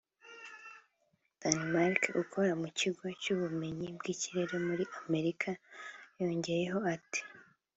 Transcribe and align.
Dimarcq 1.39 2.03
ukora 2.21 2.51
mu 2.61 2.67
kigo 2.79 3.03
cy’ubumenyi 3.21 3.87
bw’ikirere 3.97 4.55
muri 4.67 4.83
Amerika 5.03 5.49
yongeyeho 6.19 6.77
ati 6.95 7.21